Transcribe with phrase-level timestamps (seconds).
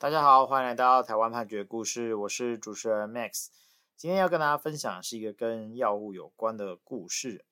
[0.00, 3.48] 大家好，欢迎来到台湾判决故事，我是主持人 Max。
[3.96, 7.44] 今天要跟大家分享是一个跟药物有关的故事。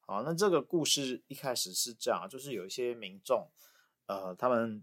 [0.00, 3.50] 好，那这个故事一开始是这样，就是有一些民众，
[4.06, 4.82] 呃，他们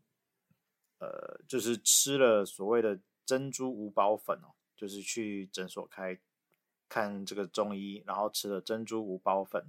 [1.00, 6.20] 呃，就是吃了所谓的珍珠五宝粉哦，就是去诊所开
[6.88, 9.66] 看这个中医，然后吃了珍珠五宝粉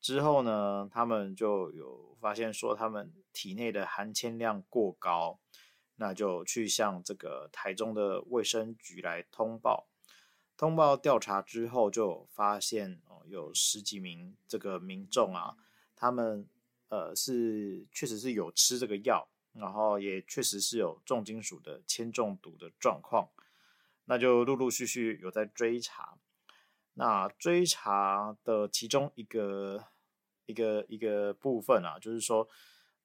[0.00, 5.38] 之后呢，他们就有发现说他们体内的含铅量过高。
[6.00, 9.88] 那就去向这个台中的卫生局来通报，
[10.56, 15.56] 通报调查之后，就发现哦，有十几名这个民众啊，
[15.96, 16.48] 他们
[16.88, 23.28] 呃是确实是有吃这个药，然后也确实是有重金属的铅中毒的状况，
[24.04, 26.16] 那就陆陆续续有在追查，
[26.94, 29.86] 那追查的其中一个
[30.46, 32.48] 一个一个部分啊，就是说。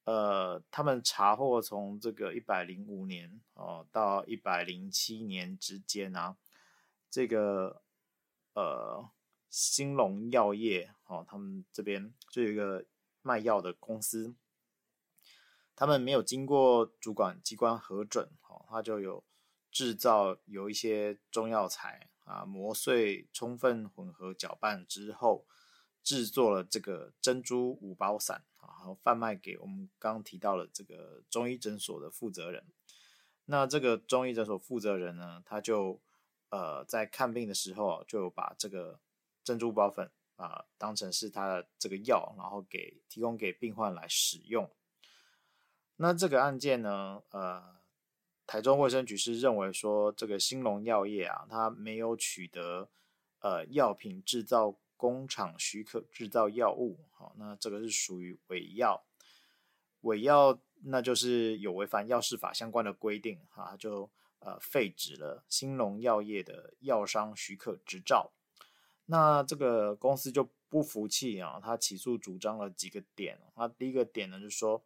[0.06, 6.36] 呃，他们查获从这个一百零五年哦到一百零七年之间啊，
[7.10, 7.82] 这个
[8.54, 9.10] 呃
[9.50, 12.86] 兴隆药业哦，他们这边就有一个
[13.22, 14.36] 卖药的公司，
[15.74, 19.24] 他们没有经过主管机关核准哦，他就有
[19.72, 25.46] 制造有一些中药材啊，磨碎、充分混合、搅拌之后。
[26.04, 32.66] 制作了这个珍珠五宝散，然后贩卖给我们刚刚提到了这个中医诊所的负责人。
[33.46, 36.02] 那这个中医诊所负责人呢，他就
[36.50, 39.00] 呃在看病的时候就把这个
[39.46, 44.70] 珍珠五宝粉啊当成是他的这个药，然后给提供给病患来使用。
[45.96, 47.78] 那这个案件呢，呃，
[48.46, 52.90] 台中卫生局是认为说这个兴隆药业啊，他没有取得
[53.40, 54.76] 呃药品制造。
[55.04, 59.04] 工厂许可制造药物，好，那这个是属于伪药，
[60.00, 64.10] 伪药那就是有违反药事法相关的规定，哈，就
[64.40, 68.32] 呃废止了兴隆药业的药商许可执照。
[69.08, 74.86] 那这个公司就不服气啊，他起诉主张了几个点，那第一个点呢就是说，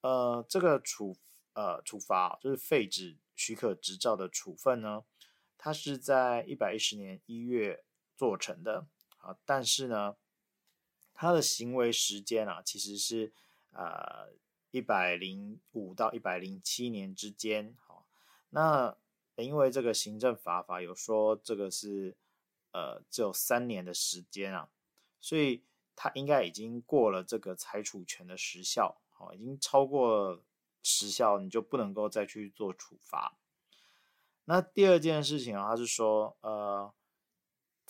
[0.00, 1.14] 呃，这个处
[1.52, 5.04] 呃处罚就是废止许可执照的处分呢，
[5.58, 7.84] 它是在一百一十年一月
[8.16, 8.86] 做成的。
[9.22, 10.16] 啊，但是呢，
[11.14, 13.32] 他的行为时间啊，其实是
[13.70, 14.32] 呃
[14.72, 17.76] 一百零五到一百零七年之间。
[17.86, 18.04] 好，
[18.50, 18.96] 那
[19.36, 22.16] 因为这个行政罚法有说这个是
[22.72, 24.68] 呃只有三年的时间啊，
[25.20, 25.62] 所以
[25.94, 30.42] 他应该已经过了这个裁处权的时效，好，已经超过
[30.82, 33.36] 时效，你就不能够再去做处罚。
[34.46, 36.92] 那第二件事情啊，他是说呃。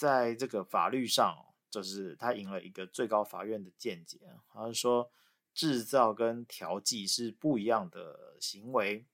[0.03, 4.19] 在这个法律上，就是他赢了一个最高法院的见解，
[4.53, 5.09] 他是说
[5.55, 9.07] 制造跟调剂是不一样的行为。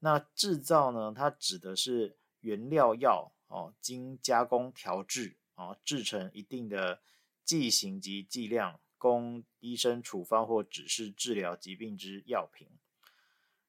[0.00, 7.00] 那制造呢，它指的是原料药哦，经加工调制哦，制成一定的
[7.44, 12.66] 剂型及剂量，供医生处方或指示治疗疾病之药品。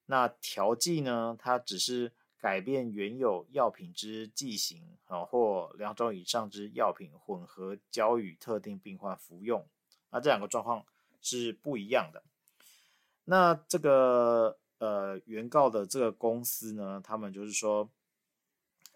[0.07, 2.13] 那调剂呢，它只是。
[2.40, 9.66] 改变原有药品之剂型啊，或两种以上之药品混合交予特定病患服用，
[10.12, 10.86] 那这两个状况
[11.20, 12.22] 是不一样的。
[13.25, 17.90] 那这个呃原告的这个公司呢，他们就是说，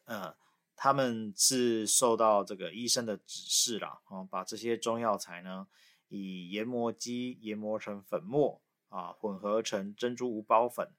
[0.06, 0.36] 呃，
[0.76, 5.66] 他们是受到这个医生的指示啦，啊，把这些中药材呢，
[6.10, 10.92] 以研磨机研磨成粉末啊，混合成珍珠五宝粉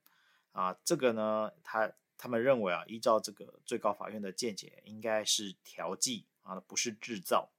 [0.50, 1.92] 啊，这个呢，它。
[2.22, 7.50] 他们认为啊，依照这个最高法院的见解，应该是调剂啊，不是制造。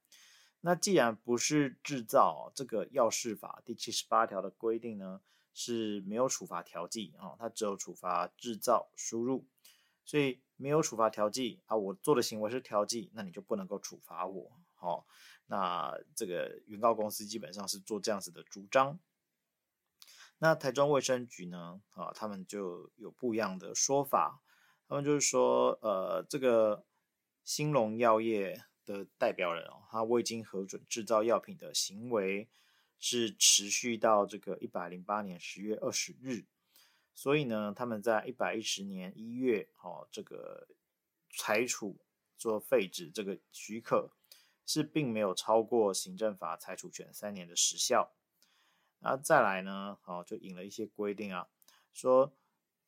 [0.62, 5.20] 那既然不是制造，这个药事法第七十八条的规定呢，
[5.52, 9.44] 是没有处罚调剂啊，它只有处罚制造输入，
[10.02, 14.50] 所以没有处罚调剂啊，我做的行为是调剂，那你就不能够处罚我。
[14.76, 15.06] 好，
[15.44, 18.98] 那这个原告公司基本上是做这样子的主张。
[20.38, 24.40] 那台中卫生局呢，啊，他们就有不一样的说法。
[24.96, 26.84] 那就是说，呃，这个
[27.42, 32.48] 兴隆药业的代表人哦，他未经核准制造药品的行为
[33.00, 36.44] 是持续到这个一百零八年十月二十日，
[37.12, 40.68] 所以呢，他们在一百一十年一月，哦，这个
[41.28, 41.98] 裁处
[42.38, 44.12] 做废止这个许可，
[44.64, 48.12] 是并没有超过行政法裁处权三年的时效。
[49.00, 51.48] 那再来呢，哦，就引了一些规定啊，
[51.92, 52.32] 说。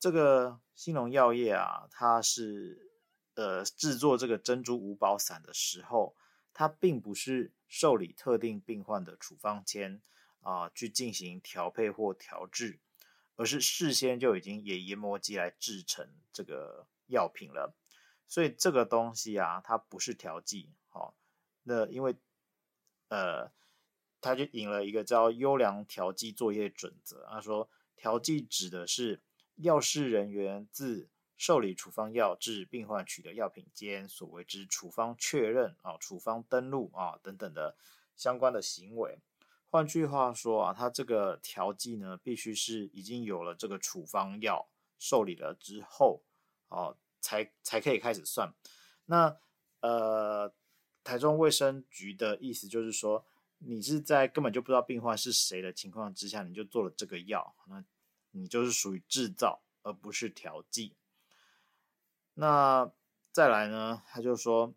[0.07, 2.93] 这个兴隆药业啊，它是
[3.33, 6.15] 呃制作这个珍珠五宝散的时候，
[6.53, 10.01] 它并不是受理特定病患的处方签
[10.39, 12.79] 啊，去进行调配或调制，
[13.35, 17.75] 而是事先就已经以研磨机来制成这个药品了。
[18.29, 20.71] 所以这个东西啊，它不是调剂。
[20.87, 21.17] 好，
[21.63, 22.15] 那因为
[23.09, 23.51] 呃，
[24.21, 27.27] 他就引了一个叫优良调剂作业准则。
[27.29, 29.21] 他说，调剂指的是
[29.57, 37.75] 药事人员自受理处方药至病患取得药品间所为之处方确认啊、处方登录啊等等的
[38.15, 39.19] 相关的行为。
[39.69, 46.23] 换句话说啊，他这个调剂呢，必须是已经有了这个处方药受理了之后，
[46.69, 46.97] 哦。
[47.19, 48.53] 才才可以开始算。
[49.05, 49.35] 那
[49.81, 50.53] 呃，
[51.03, 53.25] 台中卫生局的意思就是说，
[53.57, 57.83] 你是在根本就不知道病患是谁的情况之下，你就做了这个药，那
[58.37, 60.93] 你就是属于制造，而不是调剂。
[62.35, 62.91] 那
[63.31, 64.73] 再来呢，他就说，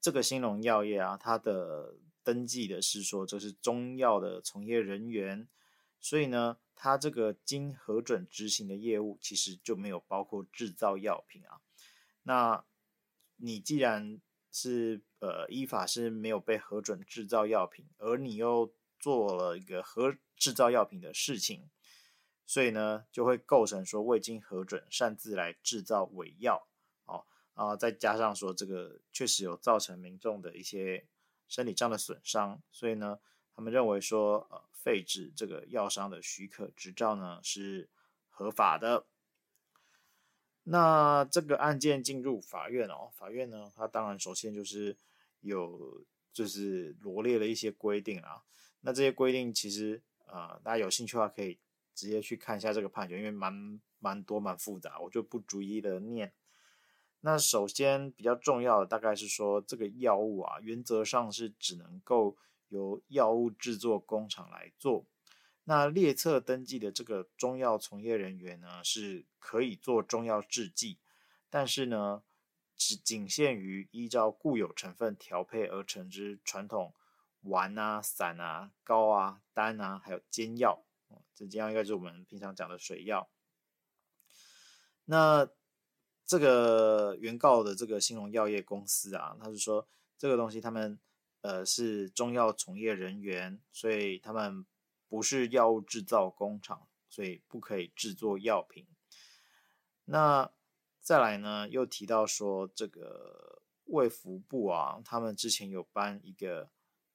[0.00, 5.46] 这个兴隆药业啊，它的登记的是说这是中药的从业人员，
[6.00, 6.58] 所以呢。
[6.78, 11.62] 它这个经核准执行的业务，其实就没有包括制造药品啊。
[12.24, 12.66] 那
[13.36, 14.20] 你既然
[14.52, 21.70] 是呃依法是没有被核准制造药品，而你又做了一个核制造药品的事情，
[22.46, 26.66] 所以呢就会构成说未经核准擅自来制造伪药，
[27.04, 31.04] 哦啊，再加上说这个确实有造成民众的一些
[31.46, 33.18] 身体上的损伤，所以呢。
[33.58, 37.88] 他们认为说，呃，废止这个药商的许可执照呢是
[38.28, 39.06] 合法的。
[40.64, 44.98] 那这个案件进入法院哦，法院呢，它当然首先就是
[45.40, 46.04] 有
[46.34, 48.44] 就是罗列了一些规定啊。
[48.82, 51.58] 那这些规定其实啊，呃，大家有兴趣的话可以
[51.96, 56.32] 直接去看一下这个判决，因为蛮蛮多蛮复杂，我就不逐一的念。
[57.22, 62.36] 那首先比较重要的大概是说，这个药物啊，原则上是只能够。
[62.70, 65.06] 由药物制作工厂来做，
[65.62, 70.98] 那列册登记的这个中药从业人员呢，是可以做中药制剂，
[71.48, 72.24] 但是呢，
[72.76, 76.92] 只仅限于依照固有成分调配而成之传统
[77.42, 80.82] 丸啊、散啊、膏啊、丹啊，还有煎药，
[81.34, 83.28] 这煎药应该就是我们平常讲的水药。
[85.04, 85.48] 那
[86.24, 89.88] 这个原告的这个兴隆药业公司啊，他是说
[90.18, 90.98] 这个东西他们。
[91.42, 94.66] 呃，是中药从业人员，所以他们
[95.06, 98.84] 不是药物制造工厂，所以不可以制作药品。
[100.06, 100.50] 那
[101.00, 106.68] 再来呢，又提到说这个卫福部啊，他们之前有颁一个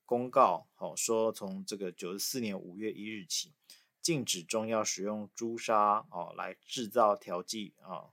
[0.05, 3.53] 公告，好、哦、说从这个九十四年五月一日起，
[4.01, 8.09] 禁止中药使用朱砂哦来制造调剂啊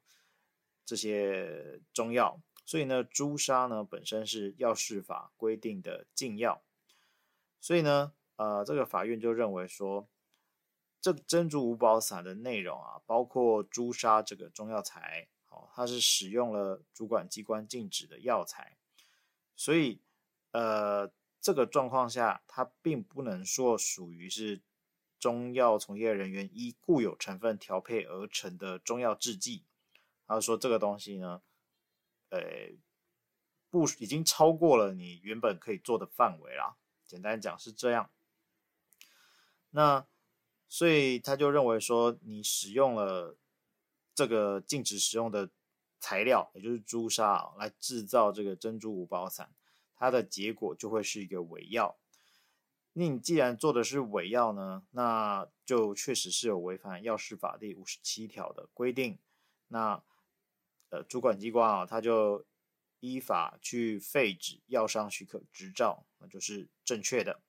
[0.85, 2.41] 这些中药。
[2.65, 6.63] 所以呢，朱砂呢本身是药事法规定的禁药，
[7.61, 10.07] 所以呢，呃，这个法院就认为说，
[11.01, 18.77] 这珍珠五宝散的内容啊，包括朱砂这个中药材，哦，它是使用了主管机关禁止的药材，
[19.57, 20.03] 所以，
[20.51, 21.11] 呃，
[21.41, 24.61] 这个状况下，它并不能说属于是
[25.19, 29.65] 中药从业人员依固有成分调配而成的中药制剂，
[30.27, 31.43] 他说这个东西呢。
[32.31, 32.41] 呃，
[33.71, 36.77] 不，已经超过了你原本可以做的范围啦。
[37.07, 38.11] 简单讲是这样。
[39.71, 40.07] 那
[40.69, 43.39] 所以他就认为说，你使用了
[44.15, 45.49] 这个禁止使用的
[45.99, 49.51] 材料，也就是朱砂来制造这个珍珠五宝散，
[49.97, 51.97] 它的结果就会是一个伪药。
[52.99, 59.17] 那你既然做的是伪药呢，那就确实是有违反药事法第五十七条的规定。
[59.69, 60.03] 那
[60.89, 62.45] 呃，主管机关啊，他就
[62.99, 67.41] 依法去废止药商许可执照，那就是正确的。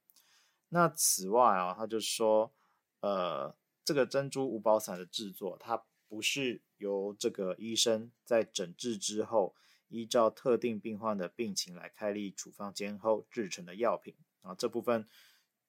[0.67, 2.53] 那此外啊，他就说，
[2.99, 9.55] 呃，这个珍珠五宝散的制作，它不是由这个医生在诊治之后，
[9.87, 14.13] 依照特定病患的病情来开立处方箋后制成的药品
[14.43, 14.53] 啊。
[14.53, 15.07] 这部分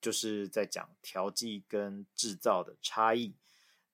[0.01, 3.35] 就是在讲调剂跟制造的差异。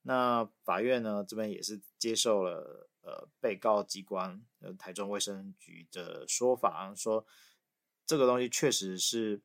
[0.02, 2.88] 那法院呢，这边也是接受了。
[3.06, 7.25] 呃，被告机关呃，台中卫生局的说法说，
[8.04, 9.40] 这个东西确实是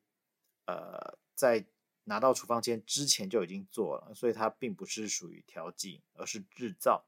[0.65, 1.63] 呃，在
[2.05, 7.05] 拿到处方箋之前就已经做了，所以它并不是属于调剂，而是制造。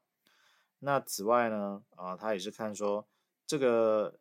[0.78, 3.08] 那此外呢，啊、呃，他也是看说
[3.48, 4.20] 这个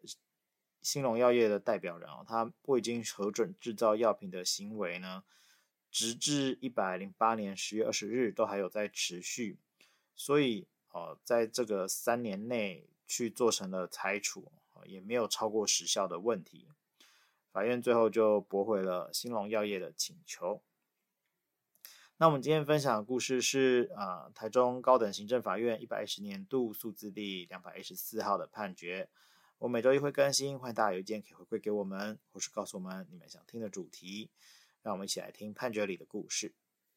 [0.83, 5.25] 兴隆药业的代表人啊，他未经核准制造药品的行为呢，
[5.91, 9.59] 直至一百零八年十月二十日都还有在持续，
[10.15, 10.67] 所以。
[10.95, 14.53] 哦，在这个三年内去做成了裁处，
[14.85, 16.69] 也没有超过时效的问题。
[17.51, 20.61] 法院最后就驳回了兴隆药业的请求。
[22.19, 29.09] 那我们今天分享的故事是啊、呃，台中高等行政法院一百一十年度诉字第两百一十四号的判决。
[29.63, 34.29] 我每周一会更新，欢迎大家邮件可以回馈给我们，或是告诉我们你们想听的主题，
[34.83, 36.53] 让我们一起来听判决里的故事。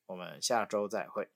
[0.07, 1.29] 我们下周再会。